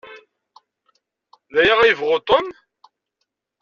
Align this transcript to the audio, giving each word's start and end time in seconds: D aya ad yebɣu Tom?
D 1.53 1.55
aya 1.61 1.73
ad 1.79 1.87
yebɣu 1.87 2.17
Tom? 2.27 2.47